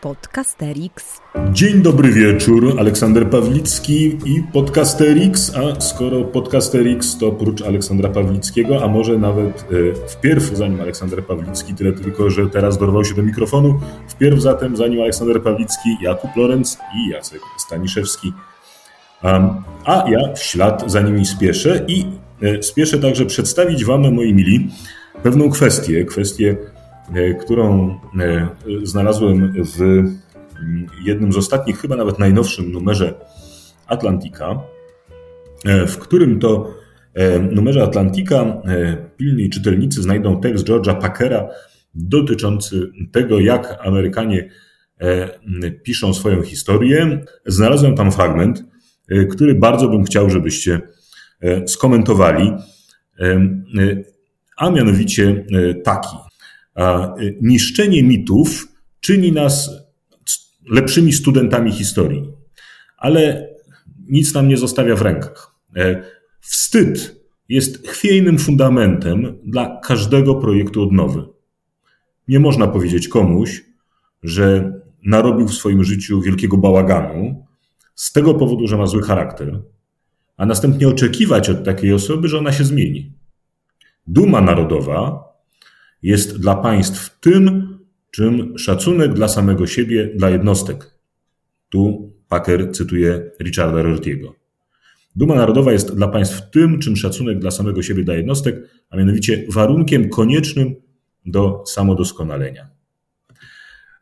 [0.00, 1.20] Podcasterix.
[1.52, 8.88] Dzień dobry wieczór, Aleksander Pawlicki i Podcasterix, a skoro Podcasterix to oprócz Aleksandra Pawlickiego, a
[8.88, 9.64] może nawet
[10.04, 14.76] e, wpierw zanim Aleksander Pawlicki, tyle tylko, że teraz dorwał się do mikrofonu, wpierw zatem
[14.76, 18.32] zanim Aleksander Pawlicki, Jakub Lorenz i Jacek Staniszewski.
[19.84, 22.06] A ja w ślad za nimi spieszę i
[22.42, 24.68] e, spieszę także przedstawić wam, moi mili,
[25.22, 26.56] pewną kwestię, kwestię
[27.40, 28.48] którą e,
[28.82, 30.04] znalazłem w
[31.04, 33.14] jednym z ostatnich, chyba nawet najnowszym numerze
[33.86, 34.62] Atlantika,
[35.64, 36.80] e, w którym to
[37.52, 38.62] numerze Atlantika
[39.16, 41.48] pilni czytelnicy znajdą tekst George'a Packera
[41.94, 44.50] dotyczący tego, jak Amerykanie
[45.82, 47.24] piszą swoją historię.
[47.46, 48.64] Znalazłem tam fragment,
[49.30, 50.80] który bardzo bym chciał, żebyście
[51.66, 52.52] skomentowali,
[54.56, 55.44] a mianowicie
[55.84, 56.29] taki.
[56.78, 58.68] Y, niszczenie mitów
[59.00, 59.70] czyni nas
[60.70, 62.32] lepszymi studentami historii,
[62.96, 63.48] ale
[64.08, 65.54] nic nam nie zostawia w rękach.
[65.76, 66.02] E,
[66.40, 71.24] wstyd jest chwiejnym fundamentem dla każdego projektu odnowy.
[72.28, 73.64] Nie można powiedzieć komuś,
[74.22, 74.72] że
[75.04, 77.46] narobił w swoim życiu wielkiego bałaganu
[77.94, 79.62] z tego powodu, że ma zły charakter,
[80.36, 83.12] a następnie oczekiwać od takiej osoby, że ona się zmieni.
[84.06, 85.29] Duma narodowa
[86.02, 87.78] jest dla państw tym,
[88.10, 90.94] czym szacunek dla samego siebie, dla jednostek.
[91.68, 94.34] Tu Packer cytuje Richarda Rortiego.
[95.16, 98.56] Duma narodowa jest dla państw tym, czym szacunek dla samego siebie, dla jednostek,
[98.90, 100.74] a mianowicie warunkiem koniecznym
[101.26, 102.68] do samodoskonalenia.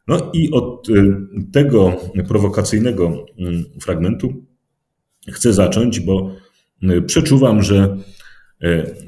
[0.07, 1.17] No i od y,
[1.53, 1.97] tego
[2.29, 3.27] prowokacyjnego
[3.77, 4.45] y, fragmentu
[5.33, 6.31] chcę zacząć, bo
[6.83, 7.97] y, przeczuwam, że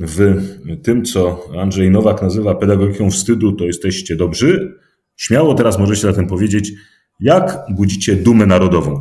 [0.01, 0.43] w
[0.83, 4.75] tym, co Andrzej Nowak nazywa pedagogiką wstydu, to jesteście dobrzy.
[5.17, 6.73] Śmiało teraz możecie zatem powiedzieć,
[7.21, 9.01] jak budzicie dumę narodową.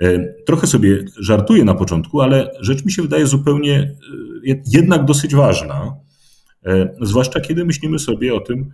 [0.00, 3.96] E, trochę sobie żartuję na początku, ale rzecz mi się wydaje zupełnie
[4.48, 5.94] e, jednak dosyć ważna,
[7.00, 8.70] zwłaszcza kiedy myślimy sobie o tym,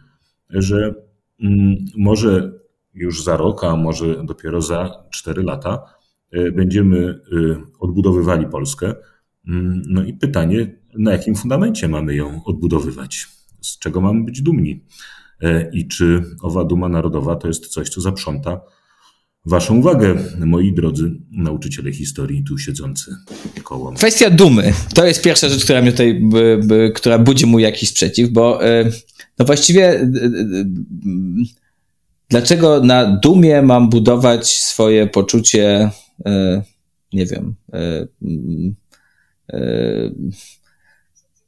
[0.50, 0.94] że
[1.40, 2.52] mm, może
[2.94, 5.82] już za rok, a może dopiero za cztery lata
[6.52, 7.20] będziemy
[7.80, 8.94] odbudowywali Polskę.
[9.48, 13.26] Mm, no i pytanie, na jakim fundamencie mamy ją odbudowywać,
[13.60, 14.84] z czego mamy być dumni
[15.40, 18.60] e, i czy owa duma narodowa to jest coś, co zaprząta
[19.46, 23.16] Waszą uwagę, moi drodzy nauczyciele historii tu siedzący
[23.64, 23.92] koło.
[23.92, 24.72] Kwestia dumy.
[24.94, 26.22] To jest pierwsza rzecz, która mnie tutaj,
[26.94, 28.90] która budzi mój jakiś sprzeciw, bo e,
[29.38, 30.10] no właściwie e,
[32.28, 35.90] dlaczego na dumie mam budować swoje poczucie,
[37.12, 37.54] nie wiem,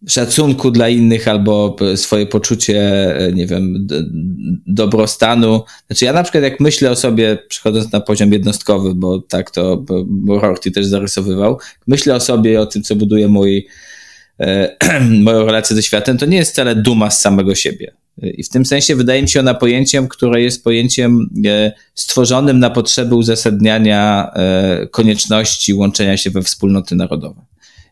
[0.08, 2.80] szacunku dla innych albo swoje poczucie,
[3.18, 3.86] e, nie wiem,
[4.66, 5.62] dobrostanu.
[5.86, 9.84] Znaczy ja na przykład jak myślę o sobie, przechodząc na poziom jednostkowy, bo tak to
[10.28, 13.66] Rorty też zarysowywał, myślę o sobie i o tym, co buduje mój,
[14.40, 14.76] e,
[15.22, 17.92] moją relację ze światem, to nie jest wcale duma z samego siebie.
[18.22, 22.70] I w tym sensie wydaje mi się ona pojęciem, które jest pojęciem e, stworzonym na
[22.70, 24.30] potrzeby uzasadniania
[24.90, 27.42] konieczności łączenia się we wspólnoty narodowe.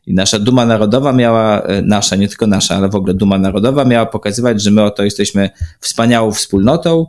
[0.07, 3.85] I nasza duma narodowa miała, e, nasza, nie tylko nasza, ale w ogóle duma narodowa
[3.85, 5.51] miała pokazywać, że my oto jesteśmy
[5.81, 7.07] wspaniałą wspólnotą,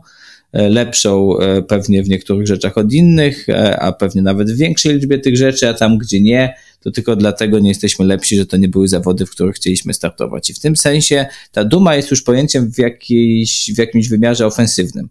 [0.52, 3.46] e, lepszą e, pewnie w niektórych rzeczach od innych,
[3.78, 7.58] a pewnie nawet w większej liczbie tych rzeczy, a tam gdzie nie, to tylko dlatego
[7.58, 10.50] nie jesteśmy lepsi, że to nie były zawody, w których chcieliśmy startować.
[10.50, 15.08] I w tym sensie ta duma jest już pojęciem w, jakiejś, w jakimś wymiarze ofensywnym.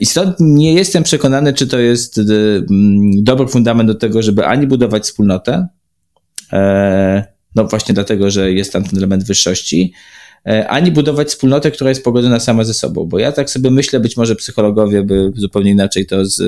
[0.00, 2.20] I stąd nie jestem przekonany, czy to jest
[3.16, 5.68] dobry fundament do tego, żeby ani budować wspólnotę,
[7.54, 9.92] no właśnie dlatego, że jest tam ten element wyższości,
[10.46, 13.04] e, ani budować wspólnotę, która jest pogodzona sama ze sobą.
[13.04, 16.40] Bo ja tak sobie myślę, być może psychologowie by zupełnie inaczej to z,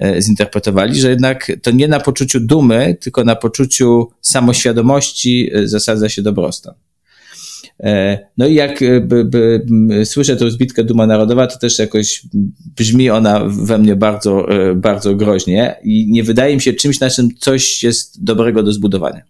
[0.00, 6.22] e, zinterpretowali, że jednak to nie na poczuciu dumy, tylko na poczuciu samoświadomości zasadza się
[6.22, 6.74] dobrostan.
[8.38, 9.62] No i jak by, by,
[10.04, 12.22] słyszę tę zbitkę Duma Narodowa, to też jakoś
[12.76, 14.46] brzmi ona we mnie bardzo,
[14.76, 19.22] bardzo groźnie i nie wydaje mi się czymś, na czym coś jest dobrego do zbudowania.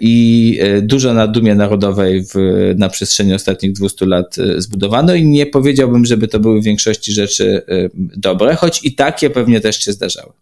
[0.00, 2.34] I dużo na dumie narodowej w,
[2.76, 7.62] na przestrzeni ostatnich 200 lat zbudowano i nie powiedziałbym, żeby to były w większości rzeczy
[8.16, 10.32] dobre, choć i takie pewnie też się zdarzały.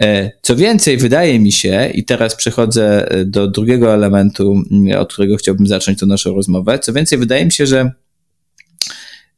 [0.00, 5.12] E, co więcej, wydaje mi się, i teraz przechodzę e, do drugiego elementu, mm, od
[5.12, 6.78] którego chciałbym zacząć tę naszą rozmowę.
[6.78, 7.90] Co więcej, wydaje mi się, że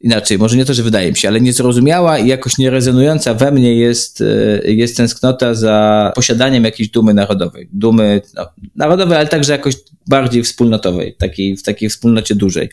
[0.01, 3.75] inaczej, może nie to, że wydaje mi się, ale niezrozumiała i jakoś nierezonująca we mnie
[3.75, 7.69] jest, e, jest tęsknota za posiadaniem jakiejś dumy narodowej.
[7.73, 9.75] Dumy no, narodowej, ale także jakoś
[10.07, 12.69] bardziej wspólnotowej, takiej, w takiej wspólnocie dużej.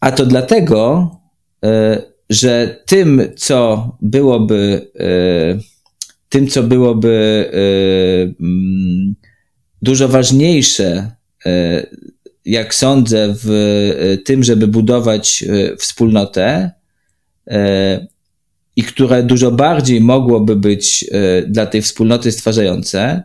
[0.00, 1.10] A to dlatego,
[2.30, 4.90] że tym, co byłoby,
[6.28, 7.44] tym, co byłoby
[8.40, 9.14] mm,
[9.82, 11.10] dużo ważniejsze,
[12.44, 15.44] jak sądzę, w tym, żeby budować
[15.78, 16.70] wspólnotę,
[18.78, 23.22] i które dużo bardziej mogłoby być e, dla tej wspólnoty stwarzające,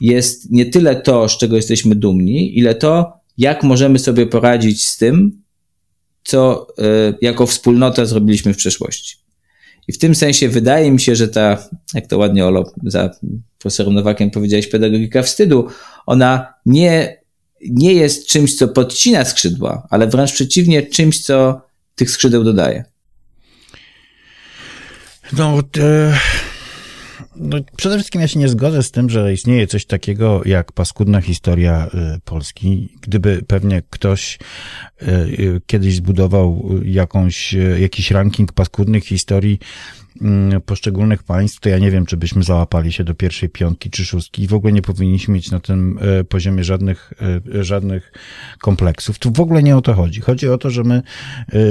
[0.00, 4.96] jest nie tyle to, z czego jesteśmy dumni, ile to, jak możemy sobie poradzić z
[4.96, 5.42] tym,
[6.24, 6.82] co e,
[7.20, 9.16] jako wspólnota zrobiliśmy w przeszłości.
[9.88, 13.10] I w tym sensie wydaje mi się, że ta, jak to ładnie Olo za
[13.58, 15.68] profesorem Nowakiem powiedziałeś, pedagogika wstydu,
[16.06, 17.20] ona nie,
[17.60, 21.60] nie jest czymś, co podcina skrzydła, ale wręcz przeciwnie, czymś, co
[21.94, 22.84] tych skrzydeł dodaje.
[25.32, 26.18] No, e,
[27.40, 31.20] no, przede wszystkim ja się nie zgodzę z tym, że istnieje coś takiego jak paskudna
[31.20, 32.88] historia e, Polski.
[33.00, 34.38] Gdyby pewnie ktoś
[35.02, 35.26] e,
[35.66, 39.58] kiedyś zbudował jakąś, jakiś ranking paskudnych historii,
[40.20, 44.04] Mm, poszczególnych państw, to ja nie wiem, czy byśmy załapali się do pierwszej piątki czy
[44.04, 45.98] szóstki i w ogóle nie powinniśmy mieć na tym
[46.28, 47.12] poziomie żadnych,
[47.60, 48.12] żadnych
[48.60, 49.18] kompleksów.
[49.18, 50.20] Tu w ogóle nie o to chodzi.
[50.20, 51.02] Chodzi o to, że my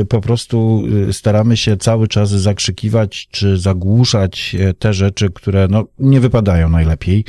[0.10, 6.70] po prostu staramy się cały czas zakrzykiwać czy zagłuszać te rzeczy, które no, nie wypadają
[6.70, 7.26] najlepiej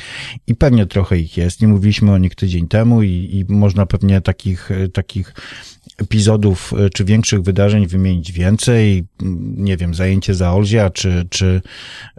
[0.46, 1.62] i pewnie trochę ich jest.
[1.62, 3.08] Nie mówiliśmy o nich tydzień temu i,
[3.48, 5.34] i można pewnie takich, takich
[5.98, 9.04] epizodów e, czy większych wydarzeń wymienić więcej,
[9.56, 11.62] nie wiem, zajęcie Zaolzia, czy, czy,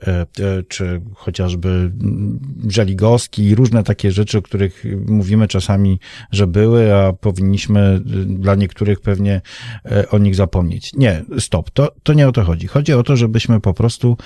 [0.02, 0.26] e, e,
[0.68, 1.92] czy chociażby
[2.68, 6.00] Żeligowski i różne takie rzeczy, o których mówimy czasami,
[6.32, 9.42] że były, a powinniśmy dla niektórych pewnie
[10.12, 10.94] o nich zapomnieć.
[10.94, 12.68] Nie, stop, to, to nie o to chodzi.
[12.68, 14.18] Chodzi o to, żebyśmy po prostu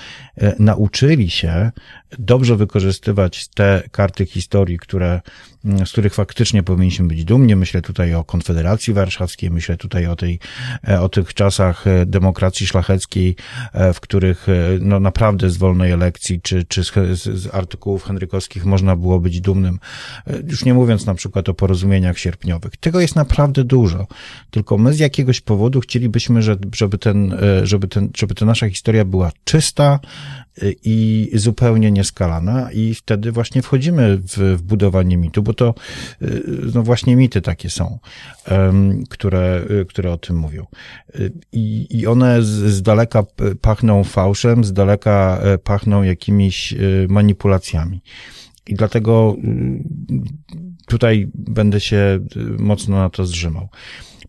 [0.58, 1.70] nauczyli się
[2.18, 5.20] dobrze wykorzystywać te karty historii, które
[5.64, 7.56] z których faktycznie powinniśmy być dumni.
[7.56, 10.38] Myślę tutaj o Konfederacji Warszawskiej, myślę tutaj o, tej,
[10.88, 13.36] e, o tych czasach e, demokracji szlacheckiej,
[13.72, 14.46] e, w których
[14.80, 19.78] no naprawdę z wolnej elekcji czy, czy z, z artykułów henrykowskich można było być dumnym.
[20.48, 22.76] Już nie mówiąc na przykład o porozumieniach sierpniowych.
[22.76, 24.06] Tego jest naprawdę dużo.
[24.50, 29.32] Tylko my z jakiegoś powodu chcielibyśmy, żeby, ten, żeby, ten, żeby ta nasza historia była
[29.44, 30.00] czysta,
[30.84, 35.74] i zupełnie nieskalana i wtedy właśnie wchodzimy w, w budowanie mitu, bo to
[36.22, 36.42] y,
[36.74, 37.98] no właśnie mity takie są,
[39.10, 40.66] które, które o tym mówią.
[41.52, 43.24] I, i one z, z daleka
[43.60, 46.74] pachną fałszem, z daleka e, pachną jakimiś
[47.08, 48.02] manipulacjami.
[48.66, 49.82] I dlatego y,
[50.86, 51.96] tutaj będę się
[52.36, 53.68] y, mocno na to zrzymał.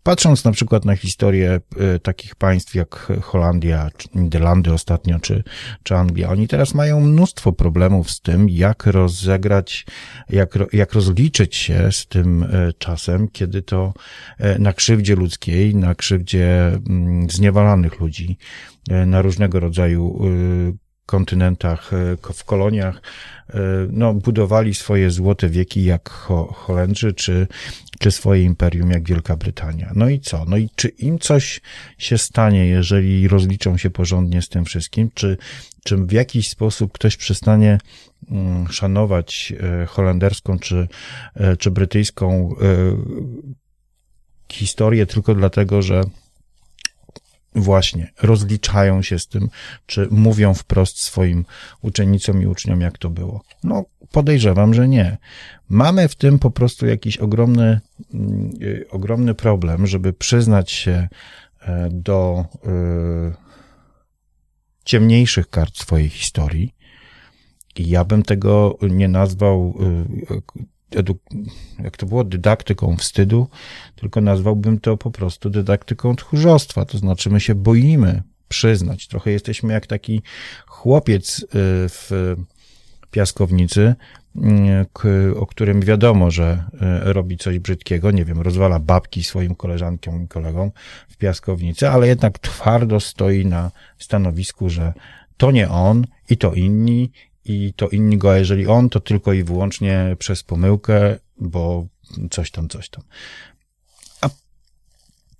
[0.06, 5.44] Patrząc na przykład na historię e, takich państw jak Holandia, czy Niderlandy ostatnio, czy,
[5.82, 9.86] czy Anglia, oni teraz mają mnóstwo problemów z tym, jak rozegrać,
[10.30, 13.94] jak, jak rozliczyć się z tym e, czasem, kiedy to
[14.58, 18.38] na krzywdzie ludzkiej, na krzywdzie mm, zniewalanych ludzi,
[19.06, 20.20] na różnego rodzaju
[21.06, 21.90] kontynentach,
[22.34, 23.02] w koloniach,
[23.90, 26.08] no, budowali swoje złote wieki jak
[26.54, 27.46] Holendrzy, czy,
[27.98, 29.92] czy swoje imperium jak Wielka Brytania.
[29.94, 30.44] No i co?
[30.48, 31.60] No i czy im coś
[31.98, 35.10] się stanie, jeżeli rozliczą się porządnie z tym wszystkim?
[35.14, 35.36] Czy,
[35.84, 37.78] czy w jakiś sposób ktoś przestanie
[38.30, 40.88] mm, szanować e, holenderską czy,
[41.34, 42.66] e, czy brytyjską e,
[44.52, 46.02] historię tylko dlatego, że
[47.56, 49.48] właśnie rozliczają się z tym,
[49.86, 51.44] czy mówią wprost swoim
[51.82, 53.42] uczennicom i uczniom, jak to było.
[53.64, 55.16] No, podejrzewam, że nie.
[55.68, 57.80] Mamy w tym po prostu jakiś ogromny,
[58.58, 61.08] yy, ogromny problem, żeby przyznać się
[61.60, 63.34] e, do yy,
[64.84, 66.74] ciemniejszych kart swojej historii.
[67.76, 69.78] I ja bym tego nie nazwał
[70.30, 70.42] yy,
[71.78, 73.48] jak to było, dydaktyką wstydu,
[73.96, 76.84] tylko nazwałbym to po prostu dydaktyką tchórzostwa.
[76.84, 79.08] To znaczy, my się boimy przyznać.
[79.08, 80.22] Trochę jesteśmy jak taki
[80.66, 81.46] chłopiec y,
[81.88, 82.34] w
[83.10, 83.94] piaskownicy,
[85.04, 90.24] y, o którym wiadomo, że y, robi coś brzydkiego, nie wiem, rozwala babki swoim koleżankom
[90.24, 90.70] i kolegom
[91.08, 94.92] w piaskownicy, ale jednak twardo stoi na stanowisku, że
[95.36, 97.10] to nie on i to inni
[97.48, 101.86] i to inni go, a jeżeli on, to tylko i wyłącznie przez pomyłkę, bo
[102.30, 103.04] coś tam, coś tam.
[104.20, 104.28] A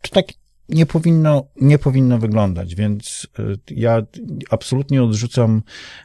[0.02, 0.26] to tak
[0.68, 4.02] nie powinno, nie powinno wyglądać, więc y, ja
[4.50, 5.62] absolutnie odrzucam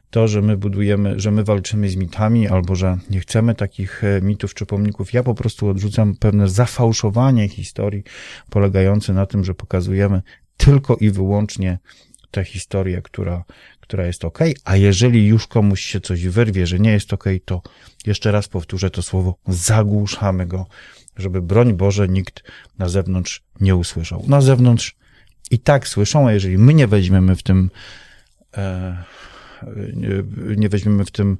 [0.10, 4.22] to, że my budujemy, że my walczymy z mitami, albo że nie chcemy takich e,
[4.22, 5.14] mitów czy pomników.
[5.14, 8.04] Ja po prostu odrzucam pewne zafałszowanie historii
[8.50, 10.22] polegające na tym, że pokazujemy
[10.58, 11.80] tylko i wyłącznie
[12.32, 13.44] tę historię, która,
[13.92, 17.62] która jest ok, a jeżeli już komuś się coś wyrwie, że nie jest ok, to
[18.06, 20.66] jeszcze raz powtórzę to słowo, zagłuszamy go,
[21.18, 22.44] żeby broń Boże nikt
[22.78, 24.24] na zewnątrz nie usłyszał.
[24.28, 24.96] Na zewnątrz
[25.52, 27.70] i tak słyszą, a jeżeli my nie weźmiemy w tym
[28.58, 29.04] e,
[29.94, 30.10] nie,
[30.58, 31.38] nie weźmiemy w tym,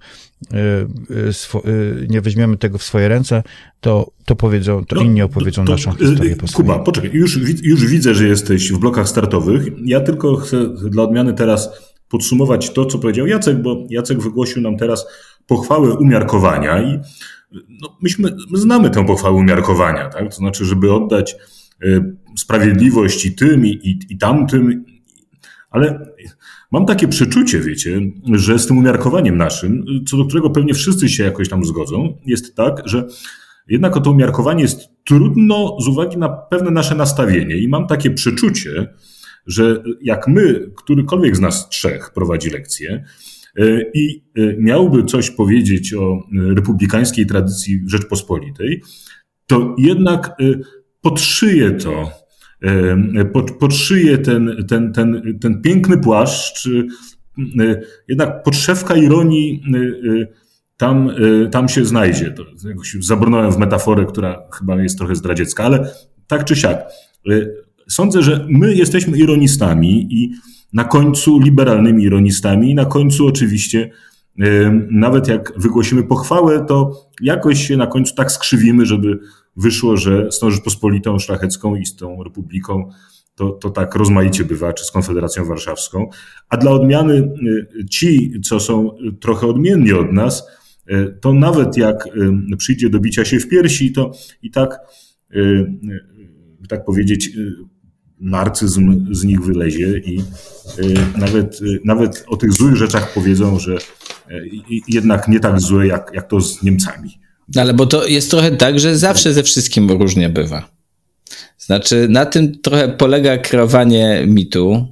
[2.10, 3.44] nie weźmiemy tego w swoje ręce,
[3.82, 7.86] to, to powiedzą, to no, inni opowiedzą to, naszą historię po Kuba, poczekaj, już, już
[7.86, 9.66] widzę, że jesteś w blokach startowych.
[9.86, 14.78] Ja tylko chcę dla odmiany teraz podsumować to, co powiedział Jacek, bo Jacek wygłosił nam
[14.78, 15.06] teraz
[15.48, 17.00] pochwałę umiarkowania i
[17.82, 20.30] no, myśmy znamy tę pochwałę umiarkowania, tak?
[20.30, 21.36] To znaczy, żeby oddać
[22.38, 24.86] sprawiedliwość i tym, i, i, i tamtym,
[25.70, 26.14] ale
[26.72, 28.02] mam takie przeczucie, wiecie,
[28.32, 32.56] że z tym umiarkowaniem naszym, co do którego pewnie wszyscy się jakoś tam zgodzą, jest
[32.56, 33.08] tak, że
[33.68, 37.58] jednak o to umiarkowanie jest trudno z uwagi na pewne nasze nastawienie.
[37.58, 38.94] I mam takie przeczucie,
[39.52, 43.04] że jak my, którykolwiek z nas trzech prowadzi lekcję,
[43.58, 46.20] e, i e, miałby coś powiedzieć o
[46.56, 48.82] republikańskiej tradycji Rzeczpospolitej,
[49.48, 50.34] to jednak e,
[51.02, 52.22] podszyje to
[53.34, 56.70] pod, podszyje ten, ten, ten, ten piękny płaszcz,
[58.08, 59.64] jednak podszewka ironii
[60.78, 61.10] tam,
[61.52, 62.32] tam się znajdzie.
[62.32, 65.94] To jakoś zabrnąłem w metaforę, która chyba jest trochę zdradziecka, ale
[66.28, 66.84] tak czy siak.
[67.92, 70.32] Sądzę, że my jesteśmy ironistami i
[70.74, 73.92] na końcu liberalnymi ironistami i na końcu oczywiście
[74.92, 79.20] nawet jak wygłosimy pochwałę, to jakoś się na końcu tak skrzywimy, żeby
[79.56, 82.90] wyszło, że z tą Rzeczpospolitą Szlachecką i z tą Republiką
[83.36, 86.10] to, to tak rozmaicie bywa, czy z Konfederacją Warszawską.
[86.50, 90.48] A dla odmiany y, ci, co są trochę odmienni od nas,
[90.92, 92.04] y, to nawet jak
[92.58, 94.80] przyjdzie do bicia się w piersi, to i tak,
[96.70, 97.30] tak powiedzieć,
[98.22, 100.24] narcyzm z nich wylezie i
[101.18, 103.78] nawet, nawet o tych złych rzeczach powiedzą, że
[104.88, 107.20] jednak nie tak złe jak, jak to z Niemcami.
[107.56, 110.72] No ale bo to jest trochę tak, że zawsze ze wszystkim różnie bywa.
[111.58, 114.88] Znaczy, na tym trochę polega kreowanie mitu,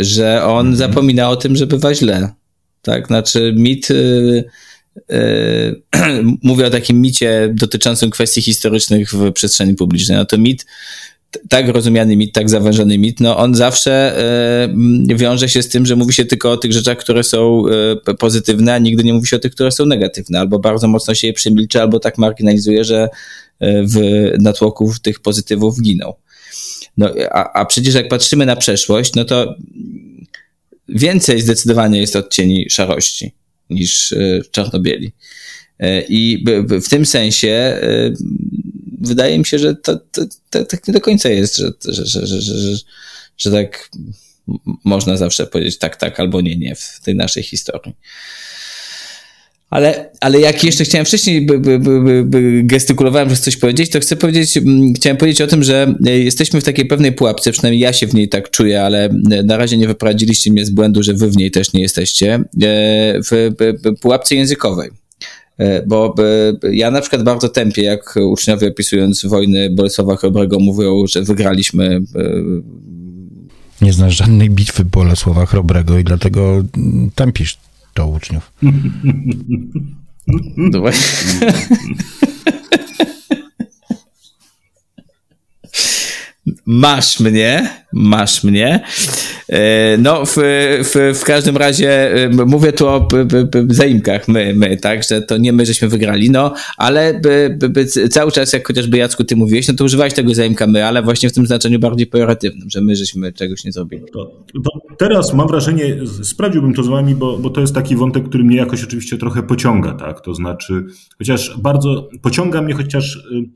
[0.00, 0.76] że on mhm.
[0.76, 2.32] zapomina o tym, że bywa źle.
[2.82, 3.88] Tak, znaczy mit.
[6.42, 10.18] Mówię o takim micie dotyczącym kwestii historycznych w przestrzeni publicznej.
[10.18, 10.66] No to mit
[11.48, 14.16] tak rozumiany mit, tak zawężony mit, no on zawsze
[15.10, 17.64] y, wiąże się z tym, że mówi się tylko o tych rzeczach, które są
[18.10, 21.14] y, pozytywne, a nigdy nie mówi się o tych, które są negatywne, albo bardzo mocno
[21.14, 23.08] się je przemilcza, albo tak marginalizuje, że
[23.60, 24.00] w
[24.40, 26.14] natłoku tych pozytywów giną.
[26.96, 29.54] No, a, a przecież jak patrzymy na przeszłość, no to
[30.88, 33.32] więcej zdecydowanie jest odcieni szarości
[33.70, 34.14] niż
[34.50, 35.12] czarnobieli.
[36.08, 36.44] I
[36.82, 37.80] w tym sensie
[39.00, 42.26] wydaje mi się, że to, to, to, tak nie do końca jest, że, że, że,
[42.26, 42.76] że, że,
[43.38, 43.90] że tak
[44.84, 47.94] można zawsze powiedzieć tak, tak albo nie, nie w tej naszej historii.
[49.70, 54.00] Ale, ale jak jeszcze chciałem wcześniej, by, by, by, by gestykulowałem, że coś powiedzieć, to
[54.00, 54.58] chcę powiedzieć,
[54.96, 58.28] chciałem powiedzieć o tym, że jesteśmy w takiej pewnej pułapce, przynajmniej ja się w niej
[58.28, 59.08] tak czuję, ale
[59.44, 62.40] na razie nie wyprowadziliście mnie z błędu, że wy w niej też nie jesteście, e,
[63.22, 63.52] w
[64.00, 64.90] pułapce językowej.
[65.58, 66.14] E, bo
[66.72, 72.00] ja na przykład bardzo tępię, jak uczniowie opisując wojny Bolesława Chrobrego mówią, że wygraliśmy.
[72.16, 72.30] E,
[73.82, 76.64] Nie znasz żadnej bitwy Bolesława Chrobrego i dlatego
[77.14, 77.58] tępisz
[77.94, 78.52] to uczniów.
[80.56, 81.52] No właśnie.
[86.66, 88.84] Masz mnie, masz mnie.
[89.48, 90.34] E, no, w,
[90.82, 93.08] w, w każdym razie e, mówię tu o
[93.68, 98.32] zaimkach, my, my, tak, że to nie my, żeśmy wygrali, no, ale by, by, cały
[98.32, 101.32] czas, jak chociażby Jacku, ty mówiłeś, no to używałeś tego zaimka my, ale właśnie w
[101.32, 104.02] tym znaczeniu bardziej pejoratywnym, że my, żeśmy czegoś nie zrobili.
[104.12, 104.32] To,
[104.98, 108.56] teraz mam wrażenie, sprawdziłbym to z wami, bo, bo to jest taki wątek, który mnie
[108.56, 110.84] jakoś oczywiście trochę pociąga, tak, to znaczy,
[111.18, 113.48] chociaż bardzo, pociąga mnie chociaż y,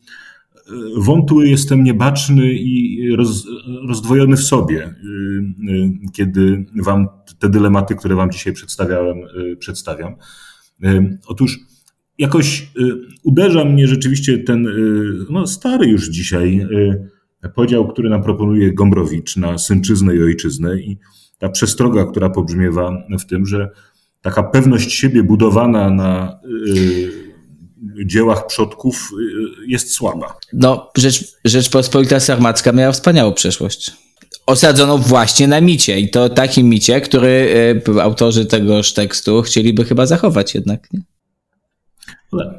[0.97, 3.47] wątły, jestem niebaczny i roz,
[3.89, 4.91] rozdwojony w sobie, y,
[5.73, 7.09] y, kiedy wam
[7.39, 10.15] te dylematy, które wam dzisiaj przedstawiałem, y, przedstawiam.
[11.27, 11.59] Otóż
[12.19, 12.71] jakoś
[13.23, 14.69] uderza mnie rzeczywiście ten
[15.31, 16.67] no, stary już dzisiaj
[17.55, 20.99] podział, który nam proponuje Gombrowicz na synczyznę i ojczyznę i
[21.39, 23.71] ta przestroga, która pobrzmiewa w tym, że
[24.21, 26.41] taka pewność siebie budowana na
[28.07, 29.11] dziełach przodków
[29.65, 30.39] y, jest słaba.
[30.53, 33.93] No, Rzecz, Rzeczpospolita Sarmacka miała wspaniałą przeszłość.
[34.47, 37.29] Osadzoną właśnie na micie i to takim micie, który
[37.89, 41.01] y, autorzy tegoż tekstu chcieliby chyba zachować jednak, nie?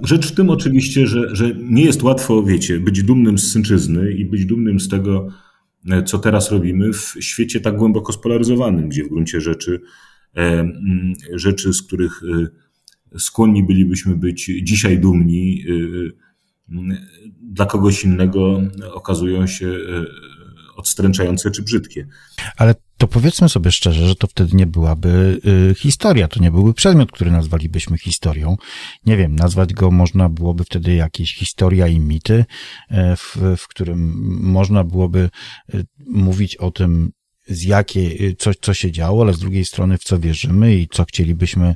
[0.04, 4.26] Rzecz w tym oczywiście, że, że nie jest łatwo, wiecie, być dumnym z synczyzny i
[4.26, 5.28] być dumnym z tego,
[5.90, 9.82] e, co teraz robimy w świecie tak głęboko spolaryzowanym, gdzie w gruncie rzeczy
[10.38, 10.72] e,
[11.34, 12.48] rzeczy, z których e,
[13.20, 16.12] skłonni bylibyśmy być dzisiaj dumni, y, y,
[17.42, 18.62] dla kogoś innego
[18.94, 20.06] okazują się y,
[20.76, 22.08] odstręczające czy brzydkie.
[22.58, 25.42] Ale to powiedzmy sobie szczerze, że to wtedy nie byłaby
[25.78, 28.56] historia, to nie byłby przedmiot, który nazwalibyśmy historią.
[29.06, 32.46] Nie wiem, nazwać go można byłoby wtedy jakieś historia i mity,
[33.18, 35.30] w, w którym można byłoby
[36.08, 37.12] mówić o tym,
[37.48, 41.06] z jakiej, co, co się działo, ale z drugiej strony w co wierzymy i co
[41.06, 41.76] chcielibyśmy,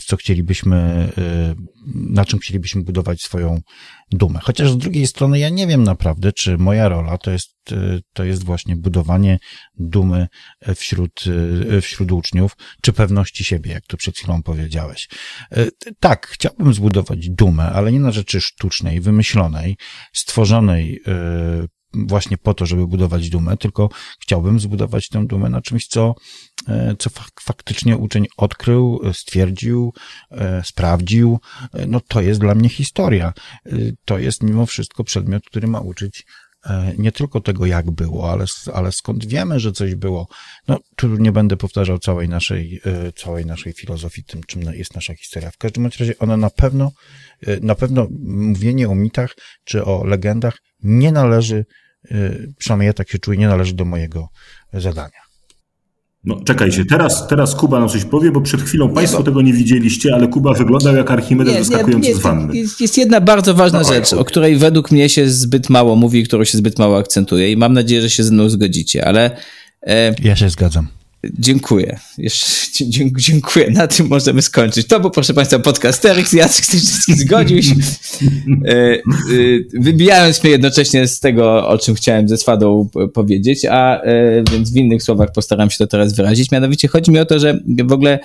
[0.00, 1.08] w co chcielibyśmy,
[1.94, 3.60] na czym chcielibyśmy budować swoją
[4.10, 4.40] dumę.
[4.42, 7.50] Chociaż z drugiej strony ja nie wiem naprawdę, czy moja rola to jest,
[8.12, 9.38] to jest właśnie budowanie
[9.74, 10.26] dumy
[10.76, 11.24] wśród,
[11.82, 15.08] wśród uczniów, czy pewności siebie, jak tu przed chwilą powiedziałeś.
[16.00, 19.76] Tak, chciałbym zbudować dumę, ale nie na rzeczy sztucznej, wymyślonej,
[20.12, 21.00] stworzonej
[21.94, 23.88] właśnie po to, żeby budować dumę, tylko
[24.20, 26.14] chciałbym zbudować tę dumę na czymś, co,
[26.68, 29.92] e, co faktycznie uczeń odkrył, stwierdził,
[30.30, 31.38] e, sprawdził.
[31.72, 33.32] E, no to jest dla mnie historia.
[34.04, 36.24] To jest mimo wszystko przedmiot, który ma uczyć
[36.98, 40.28] nie tylko tego, jak było, ale, ale skąd wiemy, że coś było.
[40.68, 42.80] No, tu nie będę powtarzał całej naszej,
[43.16, 45.50] całej naszej filozofii tym, czym jest nasza historia.
[45.50, 46.92] W każdym razie ona na pewno,
[47.60, 49.34] na pewno mówienie o mitach
[49.64, 51.64] czy o legendach nie należy,
[52.58, 54.28] przynajmniej ja tak się czuję, nie należy do mojego
[54.72, 55.27] zadania.
[56.28, 59.24] No, czekajcie, teraz, teraz Kuba nam coś powie, bo przed chwilą Państwo bo...
[59.24, 62.56] tego nie widzieliście, ale Kuba wyglądał jak Archimedes nie, wyskakujący nie, z wanny.
[62.56, 66.24] Jest, jest jedna bardzo ważna no, rzecz, o której według mnie się zbyt mało mówi,
[66.24, 69.30] którą się zbyt mało akcentuje i mam nadzieję, że się ze mną zgodzicie, ale...
[69.86, 70.14] E...
[70.22, 70.88] Ja się zgadzam.
[71.24, 71.98] Dziękuję.
[72.18, 72.84] Jeszcze,
[73.18, 73.70] dziękuję.
[73.70, 74.86] Na tym możemy skończyć.
[74.86, 76.32] To był, proszę Państwa, podcast Teryx.
[76.32, 77.74] Jacek Stycznicki zgodził się,
[78.66, 79.00] e, e,
[79.80, 84.76] wybijając mnie jednocześnie z tego, o czym chciałem ze Swadą powiedzieć, a e, więc w
[84.76, 86.50] innych słowach postaram się to teraz wyrazić.
[86.50, 88.18] Mianowicie chodzi mi o to, że w ogóle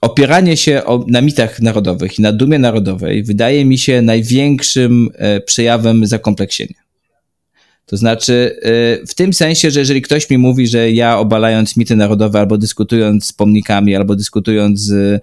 [0.00, 5.08] opieranie się na mitach narodowych i na dumie narodowej wydaje mi się największym
[5.46, 6.87] przejawem zakompleksienia.
[7.88, 8.60] To znaczy,
[9.02, 12.58] y, w tym sensie, że jeżeli ktoś mi mówi, że ja obalając mity narodowe, albo
[12.58, 15.20] dyskutując z pomnikami, albo dyskutując, y,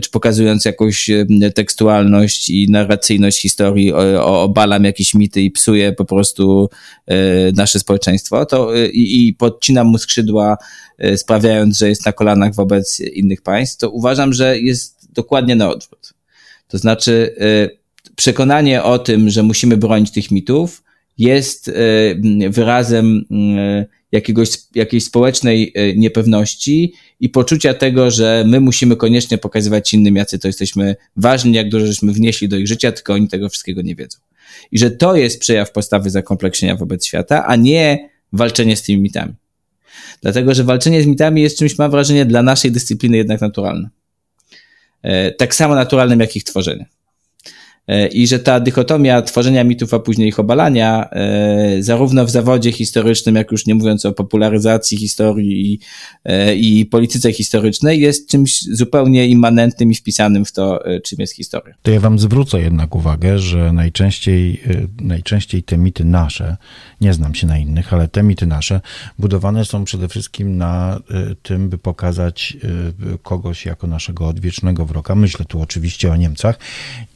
[0.00, 6.70] czy pokazując jakąś y, tekstualność i narracyjność historii, obalam jakieś mity i psuję po prostu
[7.54, 10.56] nasze społeczeństwo, to i, i podcinam mu skrzydła,
[11.16, 16.14] sprawiając, że jest na kolanach wobec innych państw, to uważam, że jest dokładnie na odwrót.
[16.68, 17.34] To znaczy,
[18.16, 20.82] przekonanie o tym, że musimy bronić tych mitów,
[21.18, 21.72] jest e,
[22.50, 29.94] wyrazem e, jakiegoś, jakiejś społecznej e, niepewności i poczucia tego, że my musimy koniecznie pokazywać
[29.94, 33.48] innym, jacy to jesteśmy ważni, jak dużo żeśmy wnieśli do ich życia, tylko oni tego
[33.48, 34.18] wszystkiego nie wiedzą.
[34.72, 39.32] I że to jest przejaw postawy zakompleksienia wobec świata, a nie walczenie z tymi mitami.
[40.22, 43.88] Dlatego, że walczenie z mitami jest czymś, mam wrażenie, dla naszej dyscypliny jednak naturalne.
[45.38, 46.86] Tak samo naturalnym, jak ich tworzenie.
[47.88, 52.72] E, I że ta dychotomia tworzenia mitów, a później ich obalania, e, zarówno w zawodzie
[52.72, 55.78] historycznym, jak już nie mówiąc o popularyzacji historii i,
[56.24, 61.74] e, i polityce historycznej, jest czymś zupełnie immanentnym i wpisanym w to, czym jest historia.
[61.82, 64.60] To ja wam zwrócę jednak uwagę, że najczęściej,
[65.00, 66.56] najczęściej te mity nasze,
[67.00, 68.80] nie znam się na innych, ale te mity nasze
[69.18, 71.00] budowane są przede wszystkim na
[71.42, 72.56] tym, by pokazać
[73.22, 75.14] kogoś jako naszego odwiecznego wroga.
[75.14, 76.58] Myślę tu oczywiście o Niemcach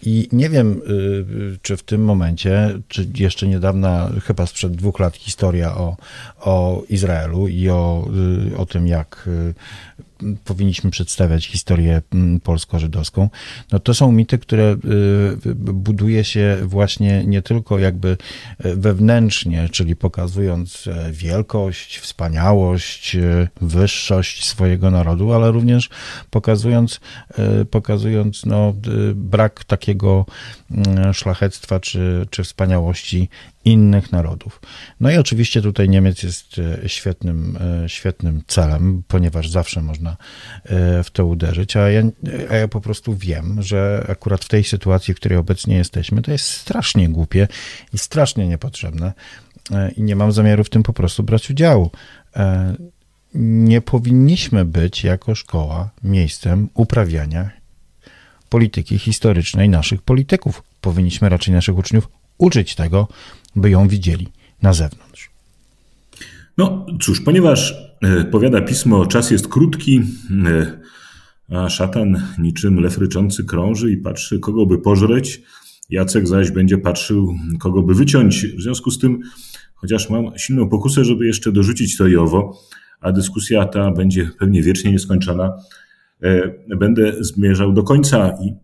[0.03, 4.99] i nie wiem, wiem, y, czy w tym momencie, czy jeszcze niedawna, chyba sprzed dwóch
[4.99, 5.97] lat, historia o,
[6.41, 8.09] o Izraelu i o,
[8.53, 9.55] y, o tym, jak y,
[10.45, 13.31] powinniśmy przedstawiać historię mm, polsko-żydowską,
[13.73, 14.77] no to są mity, które
[15.47, 18.17] y, buduje się właśnie nie tylko jakby
[18.59, 25.91] e, wewnętrznie, czyli pokazując e, wielkość, wspaniałość, e, wyższość swojego narodu, ale również
[26.31, 27.01] pokazując,
[27.71, 28.75] pokazując no,
[29.15, 30.27] brak takiego
[30.71, 33.29] mm, szlachectwa czy, czy wspaniałości
[33.65, 34.61] innych narodów.
[35.01, 40.17] No i oczywiście tutaj Niemiec jest e, świetnym, e, świetnym celem, ponieważ zawsze można
[40.65, 42.03] e, w to uderzyć, a ja,
[42.51, 46.33] a ja po prostu wiem, że akurat w tej sytuacji, w której obecnie jesteśmy, to
[46.33, 47.49] jest strasznie głupie
[47.93, 49.13] i strasznie niepotrzebne
[49.97, 51.91] i nie mam zamiaru w tym po prostu brać udziału.
[53.35, 57.51] Nie powinniśmy być jako szkoła miejscem uprawiania
[58.49, 60.63] polityki historycznej naszych polityków.
[60.81, 63.09] Powinniśmy raczej naszych uczniów uczyć tego,
[63.57, 64.29] by ją widzieli
[64.63, 65.31] na zewnątrz.
[66.59, 70.01] No cóż, ponieważ e, powiada pismo, czas jest krótki,
[70.47, 70.81] e,
[71.49, 75.43] a szatan niczym lew ryczący krąży i patrzy, kogo by pożreć,
[75.91, 78.47] Jacek zaś będzie patrzył, kogo by wyciąć.
[78.47, 79.21] W związku z tym,
[79.75, 82.59] chociaż mam silną pokusę, żeby jeszcze dorzucić to i owo,
[83.01, 85.53] a dyskusja ta będzie pewnie wiecznie nieskończona,
[86.23, 88.55] e, będę zmierzał do końca i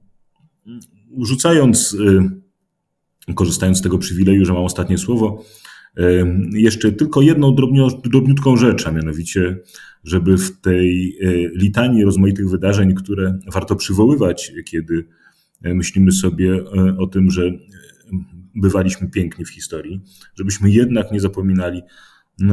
[1.25, 1.97] rzucając
[3.35, 5.45] korzystając z tego przywileju, że mam ostatnie słowo,
[6.53, 7.55] Jeszcze tylko jedną
[8.05, 9.59] drobniutką rzecz, a mianowicie,
[10.05, 11.19] żeby w tej
[11.55, 15.05] litanii rozmaitych wydarzeń, które warto przywoływać, kiedy
[15.65, 16.65] myślimy sobie
[16.99, 17.53] o tym, że
[18.55, 20.01] bywaliśmy piękni w historii,
[20.37, 21.83] żebyśmy jednak nie zapominali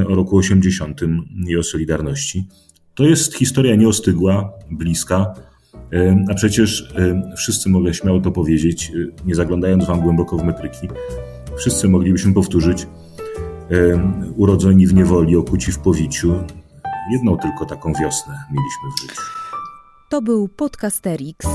[0.07, 1.01] o roku 80
[1.47, 2.47] i o Solidarności.
[2.95, 5.33] To jest historia nieostygła, bliska,
[6.31, 6.93] a przecież
[7.37, 8.91] wszyscy mogę śmiało to powiedzieć,
[9.25, 10.87] nie zaglądając wam głęboko w metryki,
[11.57, 12.87] wszyscy moglibyśmy powtórzyć
[14.35, 16.35] urodzeni w niewoli, okuci w powiciu.
[17.11, 19.21] Jedną tylko taką wiosnę mieliśmy w życiu.
[20.09, 21.47] To był Podcasterix.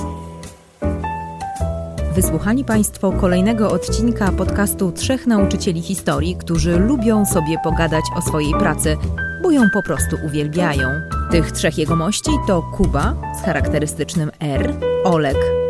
[2.15, 8.97] Wysłuchali Państwo kolejnego odcinka podcastu Trzech Nauczycieli Historii, którzy lubią sobie pogadać o swojej pracy,
[9.51, 11.01] bo ją po prostu uwielbiają.
[11.31, 15.37] Tych trzech jegomości to Kuba z charakterystycznym R, Olek